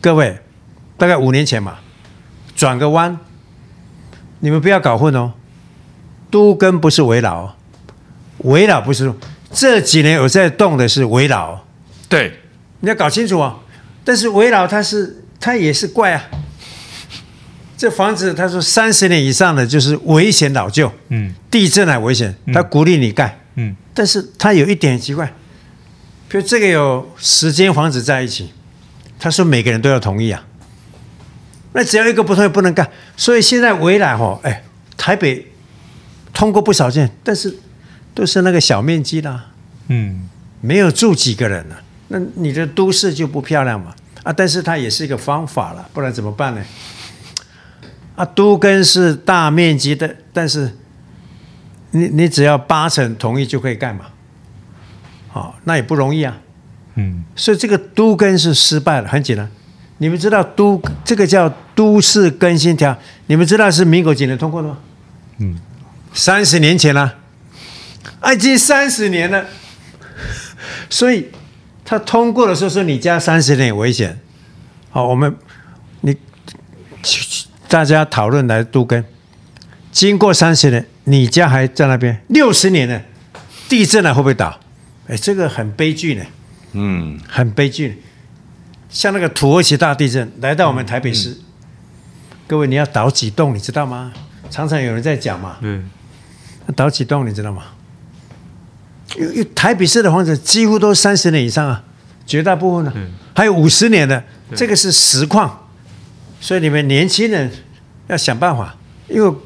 [0.00, 0.38] 各位。
[0.96, 1.78] 大概五年前嘛，
[2.54, 3.18] 转个弯，
[4.38, 5.32] 你们不要搞混哦。
[6.30, 7.56] 都跟不是围老，
[8.38, 9.12] 围老不是
[9.50, 11.58] 这几年有在动的是围老，
[12.08, 12.32] 对，
[12.78, 13.58] 你要搞清楚哦。
[14.04, 16.24] 但是围老它是它也是怪啊，
[17.76, 25.34] 这房子他说三十年以上的就是危险老旧，嗯，地震还危险，他鼓励你盖，嗯，但是他有一点奇怪，
[26.34, 28.50] 比如这个有十间房子在一起，
[29.20, 30.44] 他说每个人都要同意啊。
[31.74, 34.64] 那只要一个不同意不能干，所以现在围栏吼，哎，
[34.96, 35.52] 台北
[36.32, 37.56] 通过不少件，但是
[38.14, 39.42] 都是那个小面积的，
[39.86, 40.28] 嗯，
[40.60, 43.94] 没有住几个人了，那你的都市就不漂亮嘛，
[44.24, 46.64] 啊，但是它也是一个方法了，不然怎么办呢？
[48.16, 50.76] 啊，都跟是大面积的，但是
[51.92, 54.06] 你你只要八成同意就可以干嘛，
[55.34, 56.38] 好，那也不容易啊，
[56.94, 59.50] 嗯，所以这个都更是失败了，很简单。
[59.98, 64.78] 你们知道都这个叫都市更新条，你们知道是民国几年通过的吗？
[65.38, 65.58] 嗯，
[66.12, 67.16] 三十年前了，
[68.20, 69.44] 啊，已经三十年了。
[70.88, 71.26] 所以
[71.84, 74.16] 他通过的时候说你家三十年危险，
[74.90, 75.34] 好，我们
[76.02, 76.16] 你
[77.66, 79.04] 大家讨论来都更，
[79.90, 83.02] 经过三十年，你家还在那边，六十年了，
[83.68, 84.60] 地震了会不会倒？
[85.06, 86.24] 哎，这个很悲剧呢，
[86.72, 88.02] 嗯，很悲剧。
[88.88, 91.44] 像那个土耳其大地震来到我们台北市，嗯嗯、
[92.46, 94.12] 各位你要倒几栋，你知道吗？
[94.50, 95.56] 常常有人在讲嘛。
[95.60, 95.90] 嗯。
[96.74, 97.64] 倒几栋，你知道吗？
[99.18, 101.84] 因为台北市的房子几乎都三十年以上啊，
[102.26, 104.24] 绝大部分呢，嗯、还有五十年的，
[104.56, 105.68] 这个是实况。
[106.40, 107.50] 所以你们年轻人
[108.06, 108.74] 要想办法，
[109.08, 109.36] 因为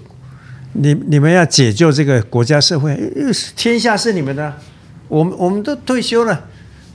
[0.75, 2.97] 你你们要解救这个国家社会，
[3.57, 4.57] 天下是你们的，
[5.09, 6.45] 我们我们都退休了。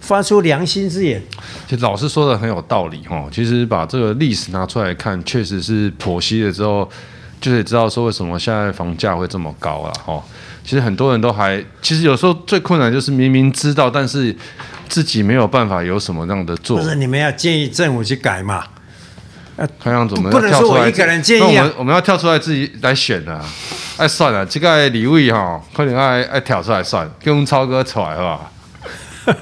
[0.04, 1.24] 发出良心之言，
[1.66, 3.26] 其实老师说的很有道理哈。
[3.32, 6.90] 其实把这个历史拿出来看，确实是剖析了之后，
[7.40, 10.22] 就得知道说为什么现在房价会这么高了哈。
[10.62, 14.36] 其实很多人都还，其实有时候最困难就是明明知道，但是
[14.90, 16.80] 自己没有办法有什么样的做。
[16.80, 18.66] 不是你们要建议政府去改嘛？
[19.80, 23.42] 看样子我们不能说我一个人建议啊，我们我们要跳出来自己来选啊。
[23.98, 28.52] 哎，算了，这个李伟哈，快点爱爱跳出来算，跟超哥出来是吧？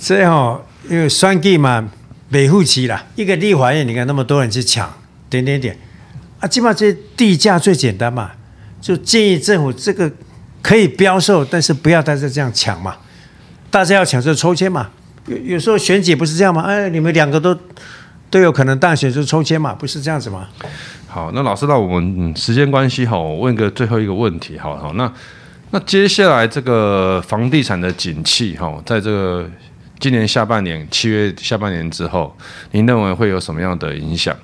[0.00, 1.86] 这样，因为选举嘛，
[2.30, 3.04] 未付期了。
[3.16, 4.90] 一个立法院，你看那么多人去抢，
[5.28, 5.78] 点点点，
[6.40, 8.30] 啊，基本上这地价最简单嘛，
[8.80, 10.10] 就建议政府这个
[10.62, 12.96] 可以标售，但是不要大家这样抢嘛。
[13.70, 14.88] 大家要抢就抽签嘛。
[15.26, 16.62] 有有时候选举不是这样吗？
[16.62, 17.54] 哎，你们两个都
[18.30, 20.48] 都有可能当选，就抽签嘛，不是这样子吗？
[21.08, 25.10] 好，那老师，那我们时间关系，哈，我问个最后一个问题，好好，那
[25.70, 29.48] 那接下来这个房地产的景气，哈，在这个
[29.98, 32.36] 今年下半年七月下半年之后，
[32.72, 34.36] 您认为会有什么样的影响？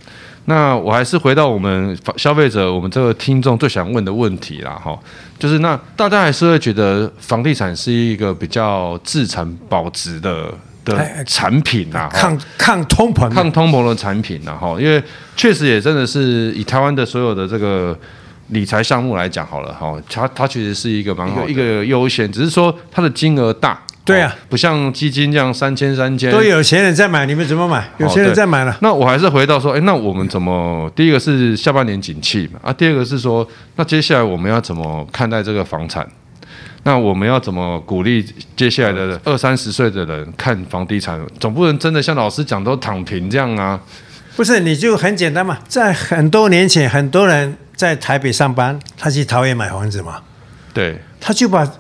[0.46, 4.98] 那我还是回到我们消费者，我们这个听众最想问的问题啦，哈，
[5.38, 10.52] 就是那大家还是会觉得房地产是一个比较资产保值的
[10.84, 15.02] 的产品呐，抗抗通膨、抗通膨的产品呐，哈，因为
[15.36, 17.96] 确实也真的是以台湾的所有的这个
[18.48, 23.80] 理财项目来讲好了，哈，它它确实是一个蛮好一个优先，只是说它的金额大。
[24.04, 27.88] 对啊，不像基金这样三千三千，都有钱人在买，你们怎么买？
[27.98, 28.76] 有钱人在买了。
[28.80, 30.90] 那我还是回到说，哎，那我们怎么？
[30.96, 36.04] 第一个是下半年景气嘛，啊，第二个是说，那接下来我们要怎么看待这个房产？
[36.84, 38.24] 那我们要怎么鼓励
[38.56, 41.20] 接下来的二三十岁的人看房地产？
[41.38, 43.80] 总不能真的像老师讲都躺平这样啊？
[44.36, 50.20] 不是，你就很简单嘛，在很多年前，很多人在台北上班，他去桃园买房子嘛，
[50.72, 51.70] 对，他就把。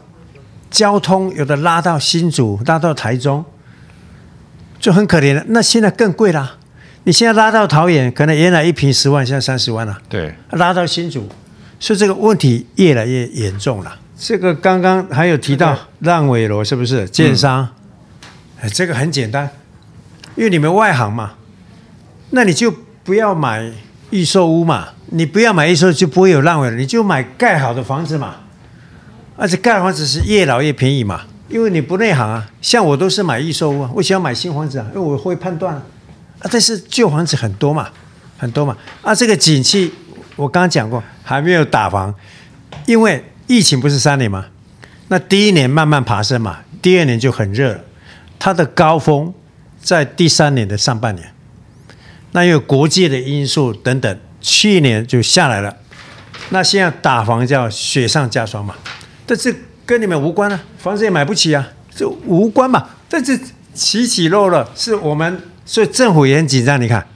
[0.72, 3.44] 交通有的拉到新竹，拉到台中，
[4.80, 5.44] 就很可怜了。
[5.48, 6.56] 那现在更贵啦。
[7.04, 9.98] 你现在拉到桃园，可能原来一平十万，现在三十万了。
[10.08, 11.28] 对，拉到新竹，
[11.78, 13.98] 所以这个问题越来越严重了。
[14.24, 17.08] 这个刚刚还有提到烂尾楼，是不是？
[17.08, 17.68] 建商，
[18.60, 19.50] 哎，这个很简单，
[20.36, 21.32] 因为你们外行嘛，
[22.30, 23.68] 那你就不要买
[24.10, 28.36] 预售屋嘛，你不要买预售就不会有烂尾了，你就买盖好的房子嘛。
[29.36, 32.48] 而且盖房子是越老越便宜嘛，因为你不内行啊。
[32.60, 35.82] 像我都是买预售屋啊，我喜欢买新房子啊，因为我会判断啊。
[36.38, 37.88] 啊，但是旧房子很多嘛，
[38.38, 38.76] 很多嘛。
[39.00, 39.92] 啊，这个景气
[40.36, 42.14] 我刚刚讲过还没有打房，
[42.86, 44.46] 因为疫情不是三年吗，
[45.08, 47.80] 那第一年慢慢爬升嘛，第二年就很热了，
[48.38, 49.32] 它的高峰
[49.80, 51.32] 在第三年的上半年。
[52.32, 55.76] 那有国际的因素等等，去年就下来了。
[56.48, 58.74] 那现在打房叫雪上加霜嘛。
[59.26, 62.88] 但是跟你们无关啊，房子也买不起啊，这无关嘛。
[63.08, 63.38] 但是
[63.74, 66.80] 起起落落是我们，所以政府也很紧张。
[66.80, 67.06] 你看，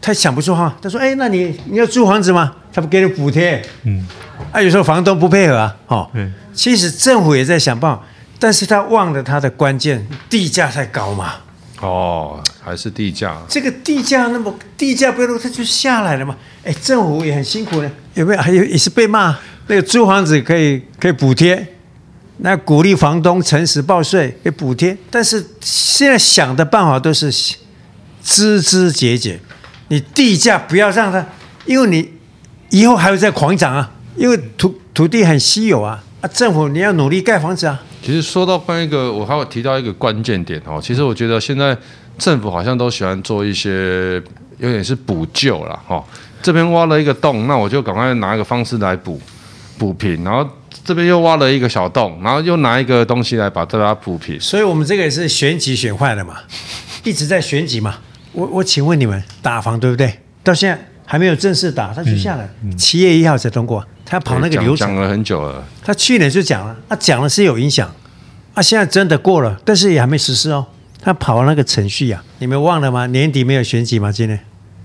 [0.00, 2.54] 他想不出话，他说：“哎，那你你要租房子吗？
[2.72, 4.06] 他不给你补贴。”嗯，
[4.50, 8.02] 啊，有时候房东不配合啊，哦，嗯，其实政府也在想办法，
[8.38, 11.34] 但是他忘了他的关键，地价太高嘛。
[11.80, 13.36] 哦，还是地价。
[13.48, 16.36] 这个地价那么地价不要，它就下来了嘛。
[16.62, 18.40] 哎，政府也很辛苦呢，有没有？
[18.40, 19.36] 还有也是被骂。
[19.66, 21.74] 那个租房子可以可以补贴，
[22.38, 24.96] 那鼓励房东诚实报税，给补贴。
[25.10, 27.32] 但是现在想的办法都是
[28.22, 29.40] 枝枝节节，
[29.88, 31.24] 你地价不要让它，
[31.64, 32.11] 因为你
[32.72, 36.28] 以后还会再狂涨啊，因为土土地很稀有啊啊！
[36.28, 37.80] 政府你要努力盖房子啊。
[38.02, 40.80] 其实说到关于一个，我还有提到一个关键点哦。
[40.82, 41.76] 其实我觉得现在
[42.18, 44.14] 政府好像都喜欢做一些
[44.58, 46.02] 有点是补救了哈。
[46.42, 49.20] 这边挖了一个洞，那我就赶快拿一个方式来补。
[49.78, 50.48] 补平，然后
[50.84, 54.38] 这边又挖了一个小洞，然后又拿一个东西来把这它补平。
[54.38, 56.36] 所以，我们这个也是选举选坏了嘛，
[57.02, 57.96] 一直在选举嘛。
[58.30, 60.20] 我我请问你们，打房对不对？
[60.44, 65.64] 到现在还没有正式打，他就下来，七、嗯嗯、月一号才通过，他跑那个流程，讲了很久了。
[65.84, 67.92] 他去年就讲了，他讲了是有影响，
[68.54, 70.66] 啊，现在真的过了，但是也还没实施哦。
[71.00, 73.06] 他跑那个程序呀、啊，你们忘了吗？
[73.08, 74.12] 年底没有选举吗？
[74.12, 74.38] 今年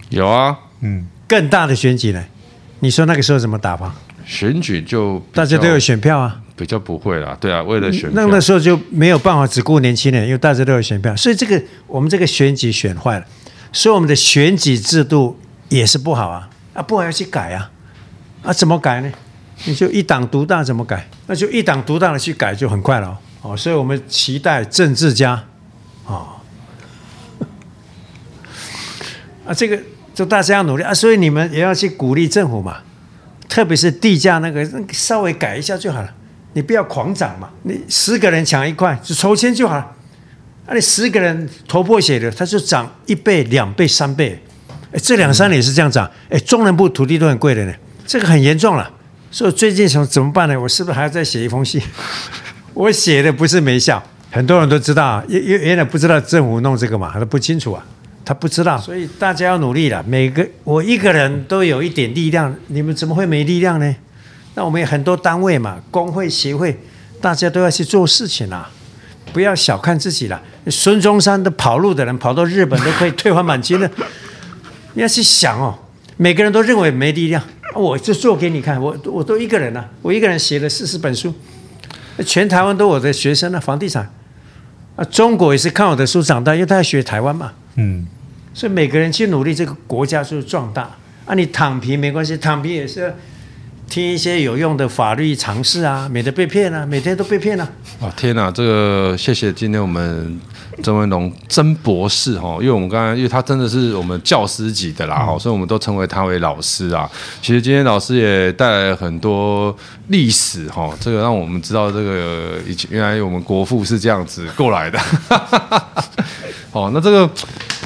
[0.09, 2.23] 有啊，嗯，更大的选举呢？
[2.79, 3.95] 你说那个时候怎么打吧？
[4.25, 13.25] 选举就大家都有选票啊，比较不会啦，对啊，为了选票，那那时候就没有办法只顾年轻人，因为大家都有选票，所以这个我们这个选举选坏了，
[13.71, 17.69] 所以我们的选举制度也是不好啊，啊不好要去改啊，
[18.43, 19.11] 啊怎么改呢？
[19.65, 21.07] 你就一党独大怎么改？
[21.27, 25.43] 那就一党独大的去改就很快了哦，所以我们期待政治家，
[26.05, 26.27] 哦，
[29.45, 29.79] 啊这个
[30.13, 32.77] 就大家要努力啊，所以你们也要去鼓励政府嘛。
[33.49, 36.13] 特别是地价那个，稍微改一下就好了。
[36.53, 37.49] 你不要狂涨嘛。
[37.63, 39.95] 你十个人抢一块，就抽签就好了。
[40.65, 44.43] 那、啊、你十个人头破血流，它就涨一倍、两倍、三倍。
[44.91, 46.09] 哎，这两三年是这样涨。
[46.29, 47.73] 哎，中南部土地都很贵的呢，
[48.05, 48.89] 这个很严重了。
[49.29, 50.59] 所以最近想怎么办呢？
[50.59, 51.81] 我是不是还要再写一封信？
[52.73, 57.85] 我写的不是没效，很多人都知道，原原原来不知道政府弄这个嘛，他不清楚啊。
[58.23, 60.03] 他不知道，所以大家要努力了。
[60.05, 63.95] 每个我一个人都有一点力量，你们怎么会没力量呢？
[64.53, 66.77] 那我们有很多单位嘛，工会、协会，
[67.21, 68.69] 大家都要去做事情啊，
[69.31, 70.41] 不要小看自己了。
[70.67, 73.89] 孙中山的跑路的人跑到日本都可以退还满清了，
[74.97, 75.77] 你要去想哦。
[76.17, 77.41] 每个人都认为没力量，
[77.75, 78.81] 我就做给你看。
[78.81, 81.31] 我我都一个人啊，我一个人写了四十本书，
[82.25, 84.11] 全台湾都我的学生啊，房地产
[84.95, 87.53] 啊，中国也是看我的书长大，因为他要学台湾嘛。
[87.75, 88.07] 嗯，
[88.55, 90.97] 所以每个人去努力，这个国家就壮大。
[91.27, 93.13] 啊，你躺平没关系，躺平也是要
[93.89, 97.67] 听一些有用的法律常识啊，免得被骗啊，每天都被骗啊。
[97.99, 100.39] 啊，天哪，这个谢谢今天我们。
[100.83, 107.09] 曾文龙曾博士哈，因为我们刚刚，因为他真的是我们教师级的啦哈，嗯、所以我们都称为他为老师啊。
[107.41, 109.75] 其实今天老师也带来了很多
[110.09, 114.99] 历史哈，这个让我们知道这个以前原来我们国父是这样子过来的。
[116.71, 117.27] 哦，那这个。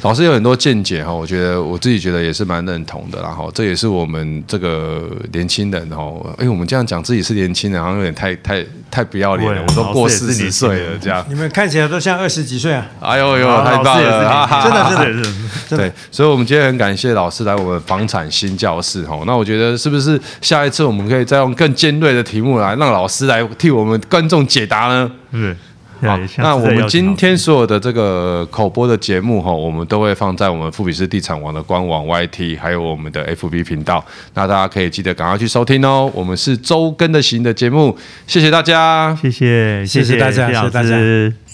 [0.02, 11.24] 老师有很多见解哈，我觉得我自己觉得也是蛮认同的，然后这也是我们这个年轻人哈，哎，我们这样讲自己是年轻人，好像有点太太太不要脸了，我都过四十岁了这样。
[11.30, 12.88] 你们看起来都像二十几岁啊！
[13.00, 15.24] 哎呦呦，太棒了，真的真的
[15.70, 15.78] 真的。
[15.78, 19.22] 对，所以我们今天很感谢老师来我们房产新教室哈。
[19.28, 25.12] 那我觉得是不是下一次我们可以再用更尖锐的题目来让老师来替我们观众解答呢？
[25.32, 25.56] 嗯。
[26.02, 36.12] 好，那我们今天所有的这个口播的节目哈，我们都会放在我们富比士地产网的官网 YT，还有我们的 FB 频道，那大家可以记得赶快去收听哦。
[36.16, 37.96] 我们是周更的型的节目，
[38.26, 41.51] 谢谢大家，谢谢，谢谢大家，谢谢大家。